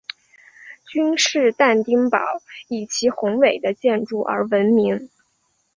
[0.87, 2.17] 君士坦丁堡
[2.69, 5.11] 亦以其宏伟的建筑而闻名。